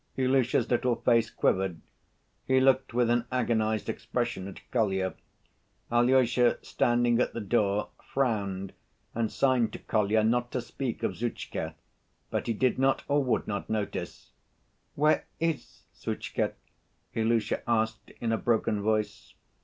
[0.17, 1.79] Ilusha's little face quivered.
[2.47, 5.13] He looked with an agonized expression at Kolya.
[5.91, 8.73] Alyosha, standing at the door, frowned
[9.13, 11.75] and signed to Kolya not to speak of Zhutchka,
[12.31, 14.31] but he did not or would not notice.
[14.95, 15.27] "Where...
[15.39, 16.53] is Zhutchka?"
[17.13, 19.35] Ilusha asked in a broken voice.